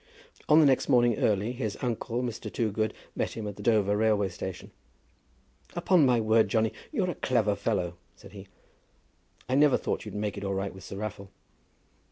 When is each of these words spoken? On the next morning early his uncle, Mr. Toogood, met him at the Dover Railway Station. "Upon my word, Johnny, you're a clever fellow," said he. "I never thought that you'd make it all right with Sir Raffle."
On 0.49 0.59
the 0.59 0.65
next 0.65 0.89
morning 0.89 1.19
early 1.19 1.51
his 1.51 1.77
uncle, 1.79 2.23
Mr. 2.23 2.51
Toogood, 2.51 2.91
met 3.15 3.33
him 3.37 3.47
at 3.47 3.55
the 3.55 3.61
Dover 3.61 3.95
Railway 3.95 4.29
Station. 4.29 4.71
"Upon 5.75 6.07
my 6.07 6.19
word, 6.19 6.47
Johnny, 6.49 6.73
you're 6.91 7.11
a 7.11 7.13
clever 7.13 7.55
fellow," 7.55 7.97
said 8.15 8.31
he. 8.31 8.47
"I 9.47 9.53
never 9.53 9.77
thought 9.77 9.99
that 9.99 10.05
you'd 10.05 10.15
make 10.15 10.37
it 10.39 10.43
all 10.43 10.55
right 10.55 10.73
with 10.73 10.83
Sir 10.83 10.95
Raffle." 10.95 11.29